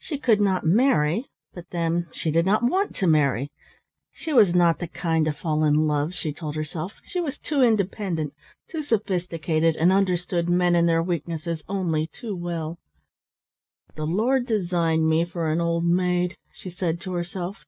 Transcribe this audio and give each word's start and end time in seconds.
She 0.00 0.18
could 0.18 0.40
not 0.40 0.66
marry, 0.66 1.26
but 1.54 1.70
then 1.70 2.08
she 2.10 2.32
did 2.32 2.44
not 2.44 2.64
want 2.64 2.96
to 2.96 3.06
marry. 3.06 3.52
She 4.10 4.32
was 4.32 4.56
not 4.56 4.80
the 4.80 4.88
kind 4.88 5.24
to 5.26 5.32
fall 5.32 5.62
in 5.62 5.86
love, 5.86 6.14
she 6.14 6.32
told 6.32 6.56
herself, 6.56 6.94
she 7.04 7.20
was 7.20 7.38
too 7.38 7.62
independent, 7.62 8.34
too 8.68 8.82
sophisticated, 8.82 9.76
and 9.76 9.92
understood 9.92 10.48
men 10.48 10.74
and 10.74 10.88
their 10.88 11.00
weaknesses 11.00 11.62
only 11.68 12.08
too 12.08 12.34
well. 12.34 12.80
"The 13.94 14.04
Lord 14.04 14.46
designed 14.46 15.08
me 15.08 15.24
for 15.24 15.48
an 15.52 15.60
old 15.60 15.84
maid," 15.84 16.36
she 16.52 16.68
said 16.68 17.00
to 17.02 17.12
herself. 17.12 17.62